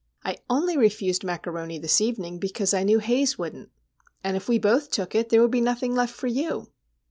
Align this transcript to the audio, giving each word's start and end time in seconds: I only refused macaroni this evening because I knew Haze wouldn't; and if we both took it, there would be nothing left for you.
I 0.25 0.39
only 0.49 0.77
refused 0.77 1.23
macaroni 1.23 1.77
this 1.77 2.01
evening 2.01 2.39
because 2.39 2.73
I 2.73 2.81
knew 2.81 2.97
Haze 2.97 3.37
wouldn't; 3.37 3.69
and 4.23 4.35
if 4.35 4.49
we 4.49 4.57
both 4.57 4.89
took 4.89 5.13
it, 5.13 5.29
there 5.29 5.43
would 5.43 5.51
be 5.51 5.61
nothing 5.61 5.93
left 5.93 6.15
for 6.15 6.25
you. 6.25 6.71